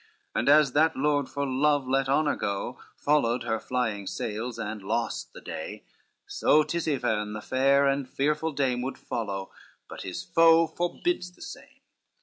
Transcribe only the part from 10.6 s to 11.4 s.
forbids